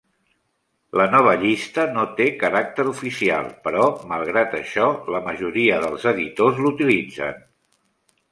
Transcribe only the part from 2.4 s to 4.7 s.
caràcter oficial, però malgrat